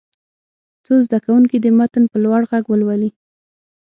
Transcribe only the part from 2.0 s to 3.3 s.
په لوړ غږ ولولي.